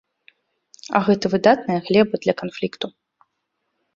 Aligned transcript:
А 0.99 1.01
гэтая 1.07 1.29
выдатная 1.33 1.77
глеба 1.87 2.15
для 2.23 2.33
канфлікту. 2.41 2.85